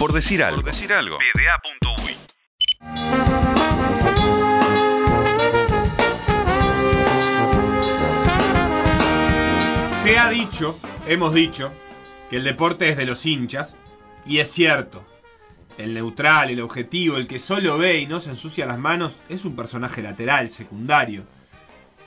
Por 0.00 0.14
decir 0.14 0.42
algo. 0.42 0.62
Por 0.62 0.72
decir 0.72 0.94
algo. 0.94 1.18
PDA.uy 1.18 2.16
Se 10.02 10.18
ha 10.18 10.30
dicho, 10.30 10.78
hemos 11.06 11.34
dicho, 11.34 11.70
que 12.30 12.36
el 12.36 12.44
deporte 12.44 12.88
es 12.88 12.96
de 12.96 13.04
los 13.04 13.26
hinchas, 13.26 13.76
y 14.24 14.38
es 14.38 14.50
cierto. 14.50 15.04
El 15.76 15.92
neutral, 15.92 16.48
el 16.48 16.62
objetivo, 16.62 17.18
el 17.18 17.26
que 17.26 17.38
solo 17.38 17.76
ve 17.76 17.98
y 17.98 18.06
no 18.06 18.20
se 18.20 18.30
ensucia 18.30 18.64
las 18.64 18.78
manos, 18.78 19.20
es 19.28 19.44
un 19.44 19.54
personaje 19.54 20.00
lateral, 20.00 20.48
secundario. 20.48 21.24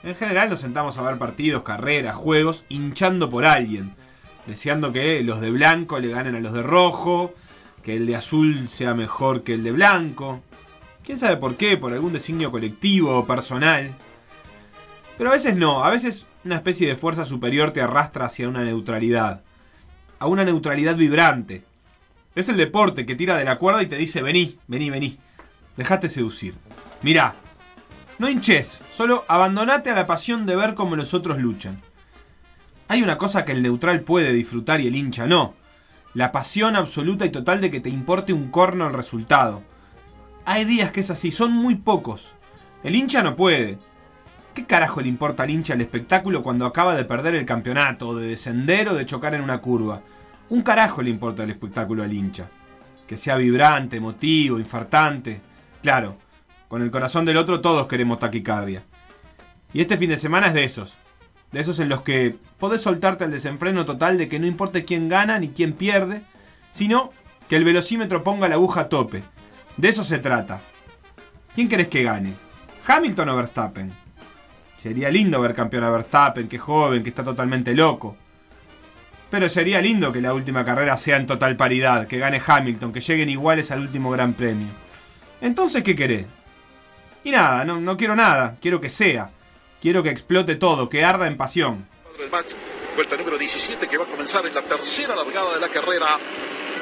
En 0.01 0.15
general 0.15 0.49
nos 0.49 0.61
sentamos 0.61 0.97
a 0.97 1.03
ver 1.03 1.19
partidos, 1.19 1.61
carreras, 1.61 2.15
juegos, 2.15 2.65
hinchando 2.69 3.29
por 3.29 3.45
alguien, 3.45 3.93
deseando 4.47 4.91
que 4.91 5.21
los 5.21 5.41
de 5.41 5.51
blanco 5.51 5.99
le 5.99 6.07
ganen 6.07 6.33
a 6.33 6.39
los 6.39 6.53
de 6.53 6.63
rojo, 6.63 7.35
que 7.83 7.95
el 7.95 8.07
de 8.07 8.15
azul 8.15 8.67
sea 8.69 8.93
mejor 8.93 9.43
que 9.43 9.53
el 9.53 9.63
de 9.63 9.71
blanco. 9.71 10.41
¿Quién 11.03 11.17
sabe 11.17 11.37
por 11.37 11.57
qué? 11.57 11.77
Por 11.77 11.93
algún 11.93 12.13
designio 12.13 12.49
colectivo 12.49 13.17
o 13.17 13.27
personal. 13.27 13.93
Pero 15.17 15.29
a 15.29 15.33
veces 15.33 15.55
no, 15.57 15.83
a 15.83 15.89
veces 15.89 16.25
una 16.45 16.55
especie 16.55 16.87
de 16.87 16.95
fuerza 16.95 17.25
superior 17.25 17.71
te 17.71 17.81
arrastra 17.81 18.25
hacia 18.25 18.47
una 18.47 18.63
neutralidad. 18.63 19.43
A 20.17 20.27
una 20.27 20.45
neutralidad 20.45 20.95
vibrante. 20.95 21.65
Es 22.35 22.49
el 22.49 22.57
deporte 22.57 23.05
que 23.05 23.15
tira 23.15 23.37
de 23.37 23.43
la 23.43 23.57
cuerda 23.57 23.83
y 23.83 23.87
te 23.87 23.97
dice 23.97 24.21
vení, 24.21 24.57
vení, 24.67 24.89
vení. 24.89 25.19
Dejate 25.75 26.09
seducir. 26.09 26.55
Mirá. 27.01 27.35
No 28.17 28.29
hinches, 28.29 28.79
solo 28.91 29.25
abandonate 29.27 29.89
a 29.89 29.95
la 29.95 30.07
pasión 30.07 30.45
de 30.45 30.55
ver 30.55 30.75
cómo 30.75 30.95
los 30.95 31.13
otros 31.13 31.39
luchan. 31.39 31.81
Hay 32.87 33.01
una 33.01 33.17
cosa 33.17 33.43
que 33.43 33.51
el 33.51 33.61
neutral 33.61 34.01
puede 34.01 34.31
disfrutar 34.31 34.79
y 34.79 34.87
el 34.87 34.95
hincha 34.95 35.27
no. 35.27 35.55
La 36.13 36.31
pasión 36.31 36.75
absoluta 36.75 37.25
y 37.25 37.31
total 37.31 37.59
de 37.59 37.71
que 37.71 37.79
te 37.79 37.89
importe 37.89 38.33
un 38.33 38.49
corno 38.49 38.85
el 38.85 38.93
resultado. 38.93 39.63
Hay 40.45 40.65
días 40.65 40.91
que 40.91 40.99
es 40.99 41.09
así, 41.09 41.31
son 41.31 41.51
muy 41.51 41.75
pocos. 41.75 42.35
El 42.83 42.95
hincha 42.95 43.23
no 43.23 43.35
puede. 43.35 43.79
¿Qué 44.53 44.65
carajo 44.65 45.01
le 45.01 45.07
importa 45.07 45.43
al 45.43 45.49
hincha 45.49 45.73
el 45.73 45.81
espectáculo 45.81 46.43
cuando 46.43 46.67
acaba 46.67 46.95
de 46.95 47.05
perder 47.05 47.33
el 47.33 47.45
campeonato, 47.45 48.09
o 48.09 48.15
de 48.15 48.27
descender 48.27 48.89
o 48.89 48.93
de 48.93 49.07
chocar 49.07 49.33
en 49.33 49.41
una 49.41 49.59
curva? 49.59 50.01
Un 50.49 50.61
carajo 50.61 51.01
le 51.01 51.09
importa 51.09 51.43
el 51.43 51.49
espectáculo 51.49 52.03
al 52.03 52.13
hincha. 52.13 52.47
Que 53.07 53.17
sea 53.17 53.35
vibrante, 53.35 53.97
emotivo, 53.97 54.59
infartante. 54.59 55.41
Claro, 55.81 56.17
con 56.67 56.83
el 56.83 56.91
corazón 56.91 57.25
del 57.25 57.37
otro 57.37 57.59
todos 57.59 57.87
queremos 57.87 58.19
taquicardia. 58.19 58.83
Y 59.73 59.81
este 59.81 59.97
fin 59.97 60.11
de 60.11 60.17
semana 60.17 60.47
es 60.47 60.53
de 60.53 60.63
esos. 60.63 60.97
De 61.53 61.61
esos 61.61 61.79
en 61.79 61.87
los 61.87 62.01
que 62.01 62.35
podés 62.57 62.81
soltarte 62.81 63.23
al 63.23 63.31
desenfreno 63.31 63.85
total 63.85 64.17
de 64.17 64.27
que 64.27 64.39
no 64.39 64.47
importe 64.47 64.85
quién 64.85 65.07
gana 65.07 65.37
ni 65.37 65.49
quién 65.49 65.73
pierde, 65.73 66.23
sino 66.71 67.11
que 67.47 67.55
el 67.55 67.63
velocímetro 67.63 68.23
ponga 68.23 68.49
la 68.49 68.55
aguja 68.55 68.81
a 68.81 68.89
tope. 68.89 69.23
De 69.77 69.87
eso 69.87 70.03
se 70.03 70.17
trata. 70.17 70.61
¿Quién 71.53 71.69
querés 71.69 71.89
que 71.89 72.01
gane? 72.01 72.33
¿Hamilton 72.87 73.29
o 73.29 73.35
Verstappen? 73.35 73.93
Sería 74.77 75.11
lindo 75.11 75.39
ver 75.39 75.53
campeón 75.53 75.83
a 75.83 75.91
Verstappen, 75.91 76.47
que 76.47 76.57
joven, 76.57 77.03
que 77.03 77.09
está 77.09 77.23
totalmente 77.23 77.75
loco. 77.75 78.17
Pero 79.29 79.47
sería 79.47 79.79
lindo 79.79 80.11
que 80.11 80.21
la 80.21 80.33
última 80.33 80.65
carrera 80.65 80.97
sea 80.97 81.17
en 81.17 81.27
total 81.27 81.55
paridad, 81.55 82.07
que 82.07 82.17
gane 82.17 82.41
Hamilton, 82.45 82.91
que 82.91 82.99
lleguen 82.99 83.29
iguales 83.29 83.69
al 83.69 83.81
último 83.81 84.09
Gran 84.09 84.33
Premio. 84.33 84.69
Entonces, 85.39 85.83
¿qué 85.83 85.95
querés? 85.95 86.25
Y 87.23 87.29
nada, 87.29 87.63
no 87.63 87.95
quiero 87.95 88.15
nada, 88.15 88.55
quiero 88.59 88.81
que 88.81 88.89
sea. 88.89 89.29
Quiero 89.83 90.01
que 90.01 90.11
explote 90.11 90.55
todo, 90.55 90.87
que 90.87 91.03
arda 91.03 91.27
en 91.27 91.35
pasión. 91.35 91.85
Vuelta 92.95 93.17
número 93.17 93.37
17 93.37 93.85
que 93.89 93.97
va 93.97 94.05
a 94.05 94.07
comenzar 94.07 94.45
en 94.45 94.55
la 94.55 94.61
tercera 94.61 95.13
largada 95.13 95.55
de 95.55 95.59
la 95.59 95.67
carrera. 95.67 96.17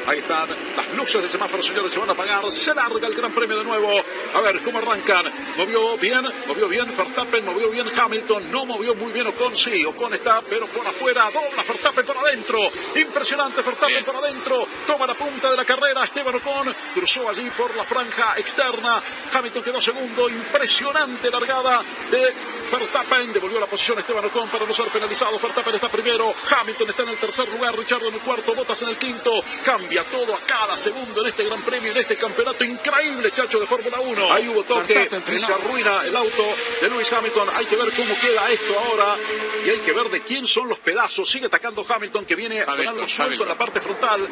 Ahí 0.06 0.20
están 0.20 0.48
las 0.78 0.96
luces 0.96 1.20
del 1.20 1.32
semáforo, 1.32 1.64
señores, 1.64 1.92
se 1.92 1.98
van 1.98 2.10
a 2.10 2.12
apagar. 2.12 2.52
Se 2.52 2.76
larga 2.76 3.08
el 3.08 3.16
Gran 3.16 3.32
Premio 3.32 3.58
de 3.58 3.64
nuevo. 3.64 3.90
A 4.36 4.42
ver 4.42 4.62
cómo 4.62 4.78
arrancan. 4.78 5.26
Movió 5.58 5.98
bien, 5.98 6.28
movió 6.48 6.68
bien 6.68 6.96
Verstappen, 6.96 7.44
movió 7.44 7.72
bien 7.72 7.88
Hamilton. 7.90 8.52
No 8.52 8.68
movió 8.68 8.94
muy 8.94 9.12
bien 9.12 9.26
Ocon, 9.26 9.58
sí. 9.58 9.84
Ocon 9.84 10.14
está, 10.14 10.44
pero 10.48 10.68
por 10.68 10.86
afuera. 10.86 11.24
Dobla 11.34 11.64
Verstappen 11.68 12.06
por 12.06 12.18
adentro. 12.20 12.60
Impresionante 12.98 13.64
Verstappen 13.64 14.06
por 14.06 14.16
adentro. 14.18 14.68
Toma 14.86 15.08
la 15.08 15.16
punta 15.16 15.50
de 15.50 15.58
la 15.58 15.66
carrera. 15.66 16.04
Esteban 16.04 16.36
Ocon 16.36 16.72
cruzó 16.94 17.28
allí 17.28 17.50
por 17.58 17.76
la 17.76 17.84
franja 17.84 18.36
externa. 18.38 19.02
Hamilton 19.34 19.64
quedó 19.64 19.82
segundo. 19.82 20.30
Impresionante 20.30 21.32
largada 21.32 21.82
de 22.12 22.61
Verstappen. 22.72 23.34
Devolvió 23.34 23.60
la 23.60 23.68
posición 23.68 23.98
a 23.98 24.02
Esteban 24.02 24.26
Ocon 24.26 24.50
para 24.50 24.66
no 24.66 24.74
ser 24.74 24.86
penalizado. 24.88 25.38
Verstappen 25.38 25.76
está 25.76 25.90
primero. 25.90 26.34
Hamilton 26.50 26.90
está 26.90 27.04
en 27.04 27.10
el 27.10 27.18
tercer 27.18 27.50
lugar. 27.50 27.78
Richard 27.78 28.04
en 28.06 28.14
el 28.14 28.20
cuarto. 28.22 28.56
Botas 28.56 28.82
en 28.82 28.90
el 28.90 28.98
quinto. 28.98 29.44
Cambia 29.64 30.04
todo 30.06 30.34
a 30.34 30.40
cada 30.40 30.78
segundo 30.78 31.22
en 31.22 31.28
este 31.28 31.44
Gran 31.44 31.62
Premio, 31.62 31.92
en 31.92 31.98
este 31.98 32.16
campeonato 32.16 32.64
increíble, 32.64 33.32
chacho, 33.32 33.60
de 33.60 33.68
Fórmula 33.68 34.00
1. 34.00 34.34
Ahí 34.34 34.48
hubo 34.50 34.64
toque 34.64 35.10
y 35.34 35.40
se 35.40 35.54
arruina 35.54 36.04
el 36.06 36.16
auto 36.16 36.44
de 36.82 36.90
Lewis 36.90 37.12
Hamilton. 37.12 37.50
Hay 37.56 37.66
que 37.66 37.76
ver 37.76 37.92
cómo 37.94 38.14
queda 38.20 38.52
esto 38.52 38.80
ahora 38.80 39.18
y 39.66 39.70
hay 39.70 39.80
que 39.80 39.92
ver 39.92 40.10
de 40.10 40.24
quién 40.24 40.48
son 40.48 40.70
los 40.70 40.80
pedazos. 40.80 41.30
Sigue 41.30 41.48
atacando 41.48 41.86
Hamilton 41.88 42.26
que 42.26 42.36
viene 42.36 42.64
con 42.64 42.88
algo 42.88 43.08
suelto 43.08 43.44
en 43.44 43.50
la 43.50 43.58
parte 43.58 43.82
frontal. 43.82 44.28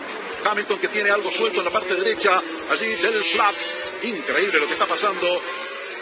Hamilton 0.46 0.80
que 0.80 0.88
tiene 0.88 1.10
algo 1.10 1.32
suelto 1.32 1.60
en 1.60 1.66
la 1.66 1.72
parte 1.72 1.96
derecha, 1.96 2.42
allí 2.72 2.96
del 2.96 3.24
flap. 3.24 3.54
Increíble 4.04 4.60
lo 4.60 4.68
que 4.68 4.74
está 4.74 4.86
pasando. 4.86 5.42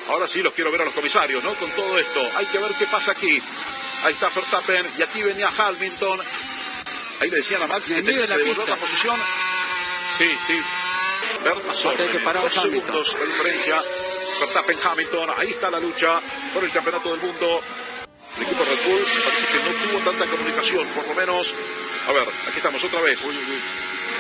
Ahora 0.10 0.28
sí 0.28 0.42
los 0.42 0.54
quiero 0.54 0.72
ver 0.72 0.82
a 0.82 0.86
los 0.86 0.94
comisarios, 0.94 1.44
¿no? 1.44 1.54
Con 1.56 1.70
todo 1.72 2.00
esto. 2.00 2.30
Hay 2.36 2.46
que 2.46 2.58
ver 2.58 2.72
qué 2.80 2.86
pasa 2.88 3.12
aquí. 3.12 3.42
Ahí 4.04 4.14
está 4.14 4.30
Verstappen 4.30 4.86
y 4.98 5.02
aquí 5.02 5.22
venía 5.22 5.52
Hamilton. 5.58 6.22
Ahí 7.20 7.30
le 7.30 7.38
decían 7.38 7.62
a 7.64 7.68
Max 7.68 7.88
que 7.88 8.02
tenía 8.02 8.28
que 8.28 8.38
devolver 8.38 8.70
la 8.70 8.76
posición. 8.76 9.16
Sí, 10.18 10.30
sí. 10.48 10.62
Que 12.12 12.20
parar 12.20 12.44
dos 12.44 12.58
Hamilton. 12.58 12.72
segundos 12.72 13.20
de 13.20 13.26
diferencia. 13.26 13.84
Verstappen 14.40 14.78
Hamilton, 14.84 15.30
ahí 15.38 15.52
está 15.52 15.72
la 15.72 15.80
lucha 15.80 16.22
por 16.54 16.64
el 16.64 16.72
campeonato 16.72 17.10
del 17.10 17.20
mundo. 17.20 17.62
El 18.38 18.44
equipo 18.44 18.64
Red 18.64 18.88
Bull 18.88 19.04
parece 19.04 19.46
que 19.48 19.60
no 19.60 19.90
tuvo 19.90 20.12
tanta 20.12 20.26
comunicación, 20.28 20.86
por 20.90 21.08
lo 21.08 21.16
menos. 21.16 21.54
A 22.08 22.12
ver, 22.12 22.28
aquí 22.48 22.58
estamos 22.58 22.84
otra 22.84 23.02
vez. 23.02 23.20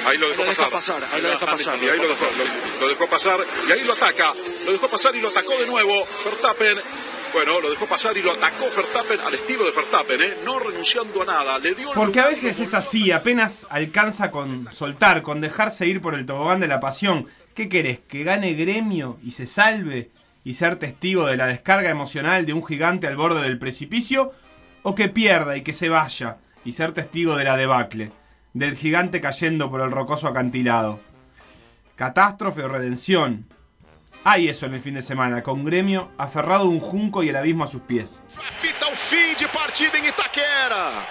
Ahí 0.07 0.17
lo 0.17 0.29
dejó 0.29 0.43
Lo 0.43 0.49
deja 0.49 0.69
pasar. 0.69 1.01
pasar, 1.01 1.15
ahí 1.15 1.21
lo 1.21 1.29
deja 1.29 1.45
pasar. 1.45 1.83
Y 1.83 1.89
ahí 1.89 1.97
lo 1.97 2.07
dejó, 2.07 2.25
lo- 2.25 2.81
lo 2.81 2.87
dejó 2.89 3.07
pasar. 3.07 3.39
Y 3.67 3.71
ahí 3.71 3.83
lo 3.83 3.93
ataca. 3.93 4.33
Lo 4.65 4.71
dejó 4.71 4.87
pasar 4.87 5.15
y 5.15 5.21
lo 5.21 5.27
atacó 5.29 5.53
de 5.59 5.67
nuevo. 5.67 6.05
Verstappen. 6.25 6.77
Bueno, 7.33 7.59
lo 7.59 7.69
dejó 7.69 7.85
pasar 7.87 8.15
y 8.17 8.21
lo 8.21 8.31
atacó 8.31 8.65
Verstappen 8.75 9.19
al 9.19 9.33
estilo 9.33 9.65
de 9.65 9.71
Verstappen, 9.71 10.21
¿eh? 10.21 10.37
no 10.45 10.59
renunciando 10.59 11.21
a 11.21 11.25
nada. 11.25 11.59
Le 11.59 11.75
dio 11.75 11.91
Porque 11.93 12.21
a 12.21 12.27
veces 12.27 12.59
es 12.61 12.73
así, 12.73 13.11
apenas 13.11 13.67
alcanza 13.69 14.31
con 14.31 14.69
soltar, 14.71 15.21
con 15.23 15.41
dejarse 15.41 15.85
ir 15.87 15.99
por 15.99 16.15
el 16.15 16.25
tobogán 16.25 16.61
de 16.61 16.67
la 16.69 16.79
pasión. 16.79 17.27
¿Qué 17.53 17.67
querés? 17.67 17.99
¿Que 18.07 18.23
gane 18.23 18.53
gremio 18.53 19.19
y 19.23 19.31
se 19.31 19.45
salve 19.45 20.09
y 20.45 20.53
ser 20.53 20.77
testigo 20.77 21.25
de 21.27 21.35
la 21.35 21.47
descarga 21.47 21.89
emocional 21.89 22.45
de 22.45 22.53
un 22.53 22.65
gigante 22.65 23.07
al 23.07 23.17
borde 23.17 23.41
del 23.41 23.59
precipicio? 23.59 24.31
¿O 24.83 24.95
que 24.95 25.09
pierda 25.09 25.57
y 25.57 25.63
que 25.63 25.73
se 25.73 25.89
vaya 25.89 26.37
y 26.63 26.71
ser 26.71 26.93
testigo 26.93 27.35
de 27.35 27.43
la 27.43 27.57
debacle, 27.57 28.11
del 28.57 28.75
gigante 28.75 29.21
cayendo 29.21 29.69
por 29.69 29.81
el 29.81 29.91
rocoso 29.91 30.27
acantilado? 30.27 30.99
Catástrofe 31.95 32.63
o 32.63 32.69
redención. 32.69 33.47
Hay 34.23 34.49
eso 34.49 34.65
en 34.65 34.73
el 34.73 34.79
fin 34.79 34.95
de 34.95 35.01
semana, 35.01 35.41
con 35.41 35.63
gremio 35.63 36.11
aferrado 36.17 36.63
a 36.65 36.69
un 36.69 36.79
junco 36.79 37.23
y 37.23 37.29
el 37.29 37.35
abismo 37.35 37.63
a 37.63 37.67
sus 37.67 37.81
pies. 37.81 38.21
Apita 38.35 38.87
o 38.87 38.95
fim 39.09 39.35
de 39.35 39.47
partida 39.49 39.97
em 39.97 40.07
Itaquera. 40.09 41.07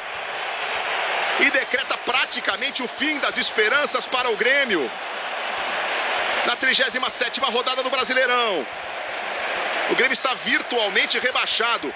E 1.41 1.51
decreta 1.51 1.99
praticamente 1.99 2.83
o 2.83 2.89
fim 2.99 3.19
das 3.21 3.37
esperanças 3.37 4.07
para 4.07 4.31
o 4.31 4.37
Grêmio. 4.37 4.91
Na 6.47 6.57
37ª 6.57 7.53
rodada 7.53 7.83
do 7.83 7.91
Brasileirão. 7.91 8.67
O 9.91 9.95
Grêmio 9.97 10.15
está 10.15 10.35
virtualmente 10.35 11.19
rebaixado. 11.19 11.93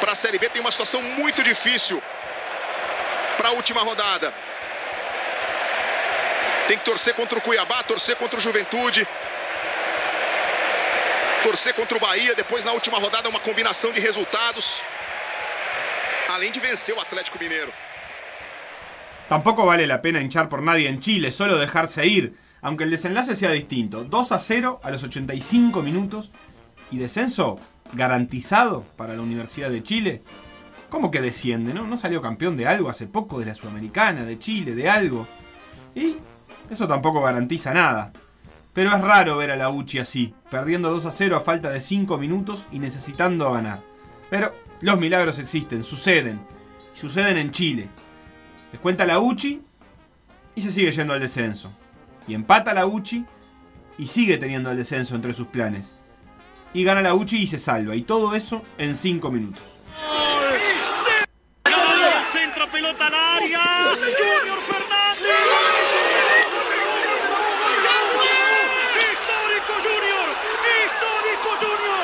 Para 0.00 0.12
a 0.12 0.16
Série 0.16 0.38
B 0.38 0.48
tem 0.50 0.60
uma 0.60 0.72
situação 0.72 1.02
muito 1.02 1.42
difícil. 1.42 2.02
Para 3.46 3.54
a 3.54 3.58
última 3.58 3.84
rodada. 3.84 4.34
Tem 6.66 6.78
que 6.78 6.84
torcer 6.84 7.14
contra 7.14 7.38
o 7.38 7.42
Cuiabá, 7.42 7.84
torcer 7.84 8.16
contra 8.16 8.36
o 8.36 8.42
Juventude. 8.42 9.06
Torcer 11.44 11.74
contra 11.74 11.96
o 11.96 12.00
Bahia, 12.00 12.34
depois 12.34 12.64
na 12.64 12.72
última 12.72 12.98
rodada 12.98 13.28
uma 13.28 13.38
combinação 13.38 13.92
de 13.92 14.00
resultados. 14.00 14.64
Além 16.28 16.50
de 16.50 16.58
vencer 16.58 16.92
o 16.92 17.00
Atlético 17.00 17.38
Mineiro. 17.38 17.72
Tampoco 19.28 19.64
vale 19.64 19.86
la 19.86 20.02
pena 20.02 20.20
hinchar 20.20 20.48
por 20.48 20.60
nadie 20.60 20.88
en 20.88 20.98
Chile, 20.98 21.30
solo 21.30 21.56
dejarse 21.56 22.04
ir, 22.04 22.32
aunque 22.62 22.82
el 22.82 22.90
desenlace 22.90 23.36
sea 23.36 23.52
distinto. 23.52 24.02
2 24.02 24.32
a 24.32 24.40
0 24.40 24.80
a 24.82 24.90
los 24.90 25.04
85 25.04 25.82
minutos 25.82 26.32
y 26.90 26.98
descenso 26.98 27.60
garantizado 27.92 28.84
para 28.96 29.14
la 29.14 29.22
Universidad 29.22 29.70
de 29.70 29.84
Chile. 29.84 30.22
¿Cómo 30.88 31.10
que 31.10 31.20
desciende? 31.20 31.74
¿No? 31.74 31.86
¿No 31.86 31.96
salió 31.96 32.22
campeón 32.22 32.56
de 32.56 32.66
algo 32.66 32.88
hace 32.88 33.06
poco? 33.06 33.38
De 33.38 33.46
la 33.46 33.54
Sudamericana, 33.54 34.24
de 34.24 34.38
Chile, 34.38 34.74
de 34.74 34.88
algo. 34.88 35.26
Y 35.94 36.16
eso 36.70 36.86
tampoco 36.86 37.22
garantiza 37.22 37.74
nada. 37.74 38.12
Pero 38.72 38.94
es 38.94 39.00
raro 39.00 39.38
ver 39.38 39.50
a 39.50 39.56
la 39.56 39.70
Uchi 39.70 39.98
así, 39.98 40.34
perdiendo 40.50 40.90
2 40.90 41.06
a 41.06 41.10
0 41.10 41.36
a 41.36 41.40
falta 41.40 41.70
de 41.70 41.80
5 41.80 42.18
minutos 42.18 42.66
y 42.70 42.78
necesitando 42.78 43.50
ganar. 43.50 43.82
Pero 44.28 44.54
los 44.80 44.98
milagros 44.98 45.38
existen, 45.38 45.82
suceden. 45.82 46.40
Y 46.94 46.98
suceden 46.98 47.38
en 47.38 47.50
Chile. 47.50 47.88
Les 48.72 48.80
cuenta 48.80 49.06
la 49.06 49.18
Uchi 49.18 49.62
y 50.54 50.62
se 50.62 50.72
sigue 50.72 50.92
yendo 50.92 51.14
al 51.14 51.20
descenso. 51.20 51.72
y 52.28 52.34
empata 52.34 52.74
la 52.74 52.86
Uchi 52.86 53.24
y 53.98 54.08
sigue 54.08 54.36
teniendo 54.36 54.70
el 54.70 54.76
descenso 54.76 55.14
entre 55.14 55.32
sus 55.32 55.46
planes. 55.46 55.94
Y 56.74 56.84
gana 56.84 57.00
la 57.00 57.14
Uchi 57.14 57.38
y 57.38 57.46
se 57.46 57.58
salva. 57.58 57.96
Y 57.96 58.02
todo 58.02 58.34
eso 58.34 58.62
en 58.78 58.94
5 58.94 59.30
minutos. 59.30 59.75
Pelota. 62.94 63.96
Junior 64.18 64.60
Fernández. 64.62 65.26
Histórico 68.98 69.72
Junior. 69.82 70.28
Histórico 70.64 71.48
Junior. 71.60 71.96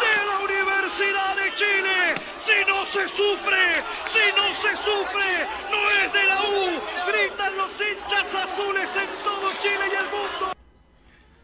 de 0.00 0.26
la 0.26 0.38
Universidad 0.40 1.36
de 1.36 1.54
Chile. 1.54 2.14
Si 2.38 2.64
no 2.66 2.84
se 2.86 3.08
sufre, 3.08 3.82
si 4.06 4.24
no 4.36 4.46
se 4.54 4.76
sufre, 4.76 5.46
no 5.70 5.90
es 6.02 6.12
de 6.12 6.24
la 6.26 6.40
U. 6.42 6.80
Gritan 7.08 7.56
los 7.56 7.72
hinchas 7.80 8.34
azules 8.34 8.88
en 8.96 9.24
todo 9.24 9.52
Chile 9.62 9.84
y 9.92 9.96
el 9.96 10.08
mundo. 10.10 10.52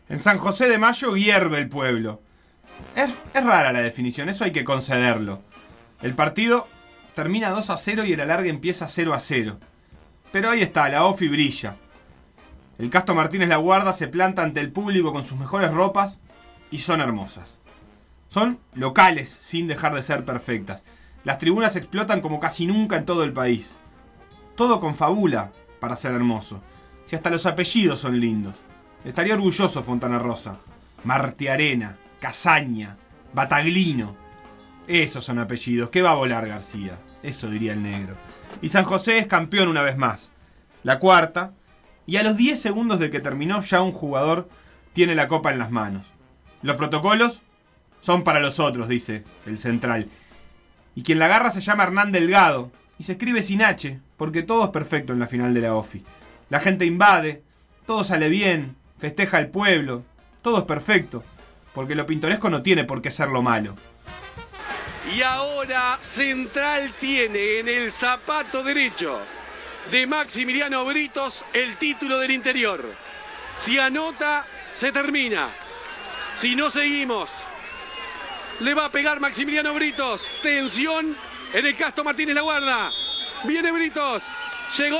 En 0.08 0.13
San 0.24 0.38
José 0.38 0.70
de 0.70 0.78
Mayo 0.78 1.14
hierve 1.16 1.58
el 1.58 1.68
pueblo. 1.68 2.22
Es, 2.96 3.14
rara 3.34 3.74
la 3.74 3.82
definición, 3.82 4.30
eso 4.30 4.44
hay 4.44 4.52
que 4.52 4.64
concederlo. 4.64 5.42
El 6.00 6.14
partido 6.14 6.66
termina 7.14 7.50
2 7.50 7.68
a 7.68 7.76
0 7.76 8.06
y 8.06 8.14
el 8.14 8.20
alargue 8.22 8.48
empieza 8.48 8.88
0 8.88 9.12
a 9.12 9.20
0. 9.20 9.58
Pero 10.32 10.48
ahí 10.48 10.62
está, 10.62 10.88
la 10.88 11.04
OFI 11.04 11.28
brilla. 11.28 11.76
El 12.78 12.88
Casto 12.88 13.14
Martínez 13.14 13.50
La 13.50 13.58
Guarda 13.58 13.92
se 13.92 14.08
planta 14.08 14.42
ante 14.42 14.60
el 14.60 14.72
público 14.72 15.12
con 15.12 15.26
sus 15.26 15.36
mejores 15.36 15.70
ropas 15.72 16.16
y 16.70 16.78
son 16.78 17.02
hermosas. 17.02 17.58
Son 18.28 18.58
locales 18.72 19.28
sin 19.28 19.68
dejar 19.68 19.94
de 19.94 20.02
ser 20.02 20.24
perfectas. 20.24 20.84
Las 21.24 21.36
tribunas 21.36 21.76
explotan 21.76 22.22
como 22.22 22.40
casi 22.40 22.66
nunca 22.66 22.96
en 22.96 23.04
todo 23.04 23.24
el 23.24 23.34
país. 23.34 23.76
Todo 24.56 24.80
con 24.80 24.94
fabula 24.94 25.52
para 25.80 25.96
ser 25.96 26.14
hermoso. 26.14 26.62
Si 27.04 27.14
hasta 27.14 27.28
los 27.28 27.44
apellidos 27.44 27.98
son 27.98 28.18
lindos. 28.18 28.54
Estaría 29.04 29.34
orgulloso 29.34 29.82
Fontana 29.82 30.18
Rosa. 30.18 30.58
Martiarena, 31.04 31.96
Casaña, 32.20 32.96
Bataglino. 33.34 34.16
Esos 34.86 35.24
son 35.24 35.38
apellidos. 35.38 35.90
¿Qué 35.90 36.02
va 36.02 36.10
a 36.10 36.14
volar 36.14 36.48
García? 36.48 36.98
Eso 37.22 37.50
diría 37.50 37.72
el 37.72 37.82
negro. 37.82 38.16
Y 38.62 38.70
San 38.70 38.84
José 38.84 39.18
es 39.18 39.26
campeón 39.26 39.68
una 39.68 39.82
vez 39.82 39.96
más. 39.96 40.30
La 40.82 40.98
cuarta. 40.98 41.52
Y 42.06 42.16
a 42.16 42.22
los 42.22 42.36
10 42.36 42.60
segundos 42.60 42.98
de 42.98 43.10
que 43.10 43.20
terminó 43.20 43.60
ya 43.60 43.82
un 43.82 43.92
jugador 43.92 44.48
tiene 44.92 45.14
la 45.14 45.28
copa 45.28 45.52
en 45.52 45.58
las 45.58 45.70
manos. 45.70 46.06
Los 46.62 46.76
protocolos 46.76 47.42
son 48.00 48.24
para 48.24 48.40
los 48.40 48.58
otros, 48.58 48.88
dice 48.88 49.24
el 49.46 49.58
central. 49.58 50.08
Y 50.94 51.02
quien 51.02 51.18
la 51.18 51.26
agarra 51.26 51.50
se 51.50 51.60
llama 51.60 51.82
Hernán 51.82 52.12
Delgado. 52.12 52.70
Y 52.98 53.04
se 53.04 53.12
escribe 53.12 53.42
sin 53.42 53.62
H, 53.62 54.00
porque 54.16 54.42
todo 54.42 54.64
es 54.64 54.70
perfecto 54.70 55.12
en 55.12 55.18
la 55.18 55.26
final 55.26 55.52
de 55.52 55.60
la 55.60 55.74
OFI. 55.74 56.04
La 56.48 56.60
gente 56.60 56.86
invade, 56.86 57.42
todo 57.86 58.04
sale 58.04 58.28
bien, 58.28 58.76
festeja 58.98 59.38
el 59.38 59.48
pueblo, 59.48 60.02
todo 60.42 60.58
es 60.58 60.64
perfecto. 60.64 61.24
Porque 61.72 61.94
lo 61.94 62.06
pintoresco 62.06 62.50
no 62.50 62.62
tiene 62.62 62.84
por 62.84 63.02
qué 63.02 63.10
ser 63.10 63.28
lo 63.28 63.42
malo. 63.42 63.74
Y 65.14 65.22
ahora 65.22 65.98
Central 66.00 66.94
tiene 67.00 67.58
en 67.58 67.68
el 67.68 67.90
zapato 67.90 68.62
derecho 68.62 69.20
de 69.90 70.06
Maximiliano 70.06 70.84
Britos 70.84 71.44
el 71.52 71.76
título 71.76 72.18
del 72.18 72.30
interior. 72.30 72.94
Si 73.56 73.78
anota, 73.78 74.46
se 74.72 74.92
termina. 74.92 75.50
Si 76.32 76.54
no 76.54 76.70
seguimos, 76.70 77.30
le 78.60 78.72
va 78.74 78.86
a 78.86 78.92
pegar 78.92 79.20
Maximiliano 79.20 79.74
Britos. 79.74 80.30
Tensión 80.42 81.16
en 81.52 81.66
el 81.66 81.76
Casto 81.76 82.02
Martínez 82.04 82.34
La 82.34 82.42
Guarda. 82.42 82.90
Viene 83.44 83.70
Britos. 83.72 84.24
Llegó. 84.78 84.98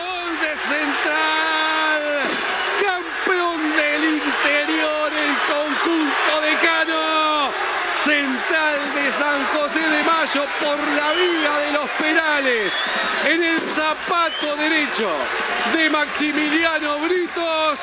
Gol 0.00 0.40
de 0.40 0.56
Central, 0.56 2.02
campeón 2.80 3.76
del 3.76 4.04
interior, 4.14 5.12
el 5.12 5.34
conjunto 5.52 6.40
de 6.40 6.54
Cano. 6.66 7.50
Central 7.92 8.94
de 8.94 9.01
San 9.12 9.44
José 9.46 9.80
de 9.80 10.02
Mayo 10.04 10.44
por 10.58 10.78
la 10.78 11.12
vía 11.12 11.58
de 11.66 11.72
los 11.72 11.90
penales. 12.00 12.72
En 13.28 13.44
el 13.44 13.60
zapato 13.60 14.56
derecho 14.56 15.10
de 15.74 15.90
Maximiliano 15.90 16.98
Britos. 17.00 17.78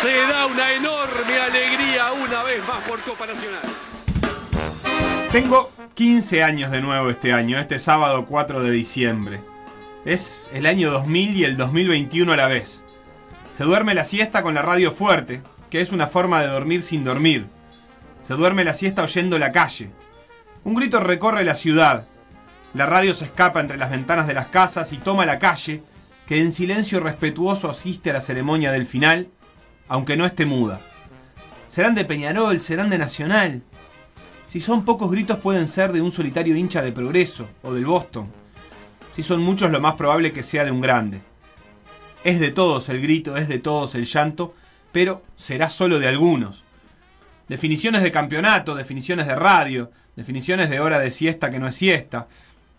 Se 0.00 0.12
da 0.26 0.46
una 0.46 0.72
enorme 0.72 1.40
alegría 1.40 2.12
una 2.12 2.42
vez 2.42 2.58
más 2.66 2.82
por 2.88 3.00
Copa 3.02 3.26
Nacional. 3.26 3.62
Tengo 5.30 5.70
15 5.94 6.42
años 6.42 6.72
de 6.72 6.80
nuevo 6.80 7.10
este 7.10 7.32
año, 7.32 7.58
este 7.60 7.78
sábado 7.78 8.26
4 8.26 8.62
de 8.62 8.70
diciembre. 8.72 9.40
Es 10.04 10.50
el 10.52 10.66
año 10.66 10.90
2000 10.90 11.36
y 11.36 11.44
el 11.44 11.56
2021 11.56 12.32
a 12.32 12.36
la 12.36 12.48
vez. 12.48 12.82
Se 13.52 13.62
duerme 13.62 13.94
la 13.94 14.04
siesta 14.04 14.42
con 14.42 14.54
la 14.54 14.62
radio 14.62 14.90
fuerte, 14.90 15.40
que 15.70 15.80
es 15.80 15.92
una 15.92 16.08
forma 16.08 16.42
de 16.42 16.48
dormir 16.48 16.82
sin 16.82 17.04
dormir. 17.04 17.46
Se 18.22 18.34
duerme 18.34 18.64
la 18.64 18.74
siesta 18.74 19.04
oyendo 19.04 19.38
la 19.38 19.52
calle. 19.52 19.90
Un 20.64 20.74
grito 20.74 21.00
recorre 21.00 21.44
la 21.44 21.56
ciudad. 21.56 22.06
La 22.74 22.86
radio 22.86 23.14
se 23.14 23.24
escapa 23.24 23.60
entre 23.60 23.76
las 23.76 23.90
ventanas 23.90 24.28
de 24.28 24.34
las 24.34 24.46
casas 24.46 24.92
y 24.92 24.96
toma 24.96 25.26
la 25.26 25.40
calle, 25.40 25.82
que 26.26 26.40
en 26.40 26.52
silencio 26.52 27.00
respetuoso 27.00 27.68
asiste 27.68 28.10
a 28.10 28.12
la 28.12 28.20
ceremonia 28.20 28.70
del 28.70 28.86
final, 28.86 29.28
aunque 29.88 30.16
no 30.16 30.24
esté 30.24 30.46
muda. 30.46 30.80
Serán 31.66 31.96
de 31.96 32.04
Peñarol, 32.04 32.60
serán 32.60 32.90
de 32.90 32.98
Nacional. 32.98 33.62
Si 34.46 34.60
son 34.60 34.84
pocos 34.84 35.10
gritos 35.10 35.38
pueden 35.38 35.66
ser 35.66 35.92
de 35.92 36.00
un 36.00 36.12
solitario 36.12 36.54
hincha 36.54 36.80
de 36.80 36.92
Progreso 36.92 37.48
o 37.62 37.74
del 37.74 37.86
Boston. 37.86 38.30
Si 39.10 39.24
son 39.24 39.42
muchos 39.42 39.72
lo 39.72 39.80
más 39.80 39.94
probable 39.94 40.32
que 40.32 40.44
sea 40.44 40.64
de 40.64 40.70
un 40.70 40.80
grande. 40.80 41.20
Es 42.22 42.38
de 42.38 42.52
todos 42.52 42.88
el 42.88 43.02
grito, 43.02 43.36
es 43.36 43.48
de 43.48 43.58
todos 43.58 43.96
el 43.96 44.04
llanto, 44.04 44.54
pero 44.92 45.22
será 45.34 45.70
solo 45.70 45.98
de 45.98 46.06
algunos. 46.06 46.62
Definiciones 47.48 48.02
de 48.02 48.12
campeonato, 48.12 48.74
definiciones 48.74 49.26
de 49.26 49.36
radio, 49.36 49.90
definiciones 50.16 50.70
de 50.70 50.80
hora 50.80 50.98
de 50.98 51.10
siesta 51.10 51.50
que 51.50 51.58
no 51.58 51.68
es 51.68 51.74
siesta. 51.74 52.28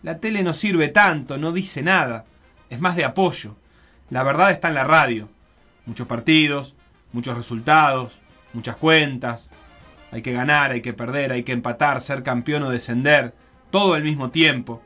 La 0.02 0.18
tele 0.18 0.42
no 0.42 0.52
sirve 0.52 0.88
tanto, 0.88 1.38
no 1.38 1.52
dice 1.52 1.82
nada. 1.82 2.24
Es 2.70 2.80
más 2.80 2.96
de 2.96 3.04
apoyo. 3.04 3.56
La 4.10 4.22
verdad 4.22 4.50
está 4.50 4.68
en 4.68 4.74
la 4.74 4.84
radio. 4.84 5.28
Muchos 5.86 6.06
partidos, 6.06 6.74
muchos 7.12 7.36
resultados, 7.36 8.18
muchas 8.52 8.76
cuentas. 8.76 9.50
Hay 10.10 10.22
que 10.22 10.32
ganar, 10.32 10.70
hay 10.70 10.80
que 10.80 10.92
perder, 10.92 11.32
hay 11.32 11.42
que 11.42 11.52
empatar, 11.52 12.00
ser 12.00 12.22
campeón 12.22 12.62
o 12.62 12.70
descender. 12.70 13.34
Todo 13.70 13.94
al 13.94 14.02
mismo 14.02 14.30
tiempo. 14.30 14.82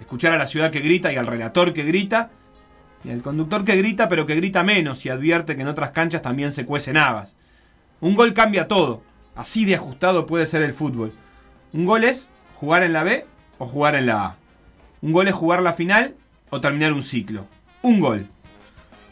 Escuchar 0.00 0.32
a 0.32 0.38
la 0.38 0.46
ciudad 0.46 0.70
que 0.70 0.80
grita 0.80 1.12
y 1.12 1.16
al 1.16 1.26
relator 1.26 1.72
que 1.72 1.84
grita. 1.84 2.30
Y 3.04 3.10
al 3.10 3.22
conductor 3.22 3.64
que 3.64 3.76
grita 3.76 4.08
pero 4.08 4.26
que 4.26 4.34
grita 4.34 4.62
menos 4.62 5.04
y 5.04 5.10
advierte 5.10 5.56
que 5.56 5.62
en 5.62 5.68
otras 5.68 5.90
canchas 5.90 6.22
también 6.22 6.52
se 6.52 6.64
cuecen 6.66 6.96
habas. 6.96 7.36
Un 8.04 8.16
gol 8.16 8.34
cambia 8.34 8.68
todo. 8.68 9.02
Así 9.34 9.64
de 9.64 9.76
ajustado 9.76 10.26
puede 10.26 10.44
ser 10.44 10.60
el 10.60 10.74
fútbol. 10.74 11.14
Un 11.72 11.86
gol 11.86 12.04
es 12.04 12.28
jugar 12.54 12.82
en 12.82 12.92
la 12.92 13.02
B 13.02 13.24
o 13.56 13.64
jugar 13.64 13.94
en 13.94 14.04
la 14.04 14.26
A. 14.26 14.36
Un 15.00 15.12
gol 15.12 15.26
es 15.26 15.32
jugar 15.32 15.62
la 15.62 15.72
final 15.72 16.14
o 16.50 16.60
terminar 16.60 16.92
un 16.92 17.02
ciclo. 17.02 17.46
Un 17.80 18.00
gol. 18.00 18.26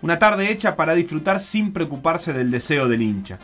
Una 0.03 0.19
tarde 0.19 0.51
hecha 0.51 0.77
para 0.77 0.93
disfrutar 0.93 1.41
sin 1.41 1.73
preocuparse 1.73 2.35
del 2.35 2.51
deseo 2.51 2.87
del 2.87 3.01
hincha. 3.01 3.39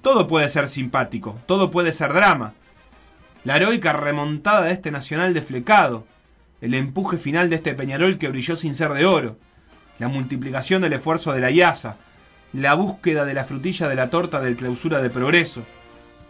Todo 0.00 0.26
puede 0.26 0.48
ser 0.48 0.66
simpático, 0.66 1.36
todo 1.44 1.70
puede 1.70 1.92
ser 1.92 2.14
drama. 2.14 2.54
La 3.44 3.58
heroica 3.58 3.92
remontada 3.92 4.62
de 4.62 4.72
este 4.72 4.90
Nacional 4.90 5.34
desflecado, 5.34 6.06
el 6.62 6.72
empuje 6.72 7.18
final 7.18 7.50
de 7.50 7.56
este 7.56 7.74
Peñarol 7.74 8.16
que 8.16 8.28
brilló 8.28 8.56
sin 8.56 8.74
ser 8.74 8.94
de 8.94 9.04
oro, 9.04 9.36
la 9.98 10.08
multiplicación 10.08 10.80
del 10.80 10.94
esfuerzo 10.94 11.34
de 11.34 11.40
la 11.40 11.50
IASA, 11.50 11.98
la 12.52 12.74
búsqueda 12.74 13.24
de 13.24 13.34
la 13.34 13.44
frutilla 13.44 13.88
de 13.88 13.94
la 13.94 14.10
torta 14.10 14.40
del 14.40 14.56
clausura 14.56 15.00
de 15.00 15.10
progreso, 15.10 15.62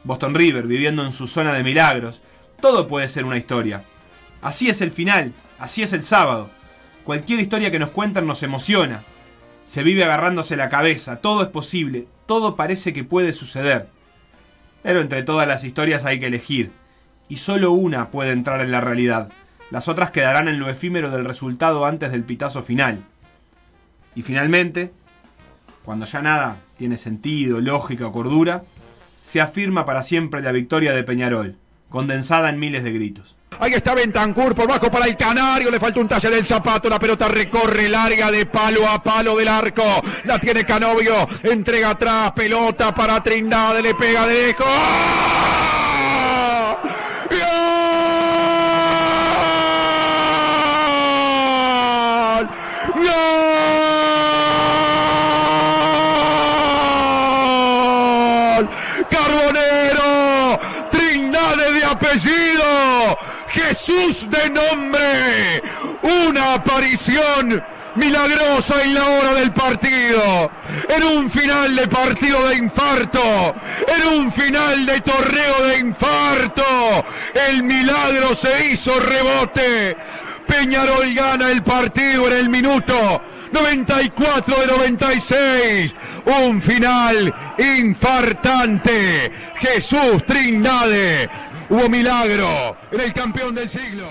Boston 0.05 0.35
River 0.35 0.67
viviendo 0.67 1.05
en 1.05 1.13
su 1.13 1.27
zona 1.27 1.53
de 1.53 1.63
milagros, 1.63 2.21
todo 2.61 2.89
puede 2.89 3.09
ser 3.09 3.25
una 3.25 3.39
historia. 3.39 3.85
Así 4.43 4.69
es 4.69 4.81
el 4.81 4.91
final, 4.91 5.33
así 5.59 5.83
es 5.83 5.93
el 5.93 6.05
sábado. 6.05 6.51
Cualquier 7.05 7.41
historia 7.41 7.71
que 7.71 7.79
nos 7.79 7.91
cuentan 7.91 8.27
nos 8.27 8.43
emociona. 8.43 9.03
Se 9.65 9.83
vive 9.83 10.05
agarrándose 10.05 10.57
la 10.57 10.69
cabeza, 10.69 11.17
todo 11.17 11.43
es 11.43 11.49
posible, 11.49 12.07
todo 12.27 12.57
parece 12.57 12.93
que 12.93 13.05
puede 13.05 13.33
suceder. 13.33 13.89
Pero 14.83 15.01
entre 15.01 15.23
todas 15.23 15.47
las 15.47 15.65
historias 15.65 16.05
hay 16.05 16.21
que 16.21 16.27
elegir, 16.27 16.73
y 17.29 17.37
solo 17.37 17.73
una 17.73 18.09
puede 18.09 18.33
entrar 18.33 18.61
en 18.61 18.73
la 18.73 18.81
realidad. 18.81 19.31
Las 19.71 19.89
otras 19.89 20.11
quedarán 20.11 20.49
en 20.49 20.59
lo 20.59 20.69
efímero 20.69 21.11
del 21.11 21.25
resultado 21.25 21.87
antes 21.87 22.11
del 22.11 22.25
pitazo 22.25 22.63
final. 22.63 23.05
Y 24.15 24.23
finalmente, 24.23 24.93
cuando 25.85 26.07
ya 26.07 26.23
nada 26.23 26.57
tiene 26.77 26.97
sentido, 26.97 27.61
lógica 27.61 28.07
o 28.07 28.13
cordura, 28.13 28.63
se 29.23 29.41
afirma 29.41 29.85
para 29.85 30.03
siempre 30.03 30.43
la 30.43 30.53
victoria 30.53 30.93
de 30.93 31.03
Peñarol, 31.03 31.57
condensada 31.89 32.49
en 32.49 32.59
miles 32.59 32.85
de 32.85 32.93
gritos. 32.93 33.37
Ahí 33.59 33.75
está 33.75 33.95
Bentancur 33.95 34.55
por 34.55 34.69
bajo 34.69 34.91
para 34.91 35.07
el 35.07 35.17
Canario. 35.17 35.71
Le 35.71 35.81
falta 35.81 36.01
un 36.01 36.09
talle 36.09 36.31
del 36.31 36.47
zapato. 36.47 36.89
La 36.89 36.99
pelota 36.99 37.29
recorre 37.29 37.89
larga 37.89 38.31
de 38.31 38.47
palo 38.47 38.89
a 38.89 39.03
palo 39.03 39.37
del 39.37 39.49
arco. 39.49 39.85
La 40.25 40.39
tiene 40.39 40.65
Canovio. 40.65 41.29
Entrega 41.43 41.91
atrás. 41.91 42.33
Pelota 42.33 42.95
para 42.95 43.23
Trindade. 43.23 43.83
Le 43.83 43.95
pega 43.95 44.27
de 44.27 44.47
lejos. 44.47 45.30
De 64.29 64.51
nombre. 64.51 65.63
Una 66.03 66.55
aparición 66.55 67.65
milagrosa 67.95 68.83
en 68.83 68.95
la 68.95 69.07
hora 69.07 69.35
del 69.35 69.53
partido. 69.53 70.51
En 70.89 71.03
un 71.05 71.31
final 71.31 71.75
de 71.75 71.89
partido 71.89 72.49
de 72.49 72.57
infarto. 72.57 73.55
En 73.87 74.19
un 74.19 74.33
final 74.33 74.85
de 74.85 75.01
torneo 75.01 75.67
de 75.69 75.79
infarto. 75.79 77.05
El 77.49 77.63
milagro 77.63 78.35
se 78.35 78.73
hizo 78.73 78.99
rebote. 79.01 79.97
Peñarol 80.47 81.15
gana 81.15 81.51
el 81.51 81.63
partido 81.63 82.27
en 82.29 82.37
el 82.37 82.49
minuto 82.51 83.23
94 83.53 84.61
de 84.61 84.67
96. 84.67 85.95
Un 86.45 86.61
final 86.61 87.35
infartante. 87.59 89.33
Jesús 89.57 90.25
Trindade. 90.27 91.29
Hubo 91.71 91.89
milagro 91.89 92.77
en 92.91 93.01
el 93.01 93.13
campeón 93.13 93.55
del 93.55 93.71
siglo. 93.71 94.05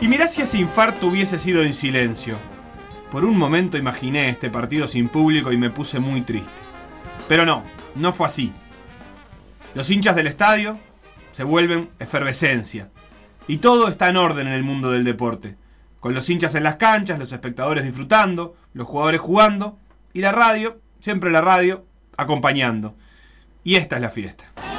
Y 0.00 0.06
mirá 0.06 0.28
si 0.28 0.42
ese 0.42 0.58
infarto 0.58 1.08
hubiese 1.08 1.40
sido 1.40 1.60
en 1.64 1.74
silencio. 1.74 2.38
Por 3.10 3.24
un 3.24 3.36
momento 3.36 3.76
imaginé 3.76 4.28
este 4.28 4.48
partido 4.48 4.86
sin 4.86 5.08
público 5.08 5.50
y 5.50 5.56
me 5.56 5.70
puse 5.70 5.98
muy 5.98 6.20
triste. 6.20 6.48
Pero 7.26 7.44
no, 7.44 7.64
no 7.96 8.12
fue 8.12 8.28
así. 8.28 8.52
Los 9.74 9.90
hinchas 9.90 10.14
del 10.14 10.28
estadio 10.28 10.78
se 11.32 11.42
vuelven 11.42 11.90
efervescencia. 11.98 12.90
Y 13.48 13.56
todo 13.56 13.88
está 13.88 14.08
en 14.08 14.16
orden 14.16 14.46
en 14.46 14.52
el 14.52 14.62
mundo 14.62 14.92
del 14.92 15.02
deporte. 15.02 15.56
Con 15.98 16.14
los 16.14 16.30
hinchas 16.30 16.54
en 16.54 16.62
las 16.62 16.76
canchas, 16.76 17.18
los 17.18 17.32
espectadores 17.32 17.84
disfrutando, 17.84 18.54
los 18.72 18.86
jugadores 18.86 19.20
jugando 19.20 19.80
y 20.12 20.20
la 20.20 20.30
radio, 20.30 20.80
siempre 21.00 21.32
la 21.32 21.40
radio, 21.40 21.84
acompañando. 22.16 22.94
Y 23.64 23.74
esta 23.74 23.96
es 23.96 24.02
la 24.02 24.10
fiesta. 24.10 24.75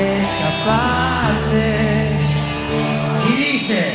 Al 0.00 0.06
escaparte. 0.22 1.68
Y 3.28 3.32
dice. 3.36 3.94